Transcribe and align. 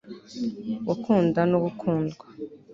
gukunda 0.87 1.39
no 1.51 1.57
gukundwa 1.65 2.25